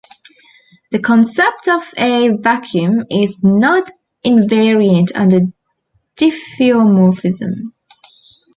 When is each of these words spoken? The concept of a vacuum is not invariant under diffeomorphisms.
The 0.89 0.97
concept 0.97 1.67
of 1.67 1.93
a 1.95 2.29
vacuum 2.29 3.05
is 3.11 3.43
not 3.43 3.91
invariant 4.25 5.09
under 5.13 5.41
diffeomorphisms. 6.17 7.65